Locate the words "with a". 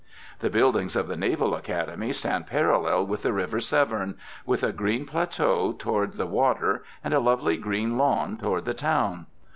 4.47-4.71